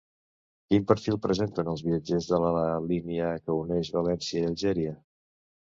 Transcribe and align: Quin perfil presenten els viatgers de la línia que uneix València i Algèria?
Quin 0.69 0.87
perfil 0.91 1.19
presenten 1.25 1.69
els 1.75 1.85
viatgers 1.89 2.31
de 2.33 2.41
la 2.47 2.65
línia 2.89 3.29
que 3.45 3.61
uneix 3.61 3.95
València 4.01 4.45
i 4.45 4.51
Algèria? 4.53 4.99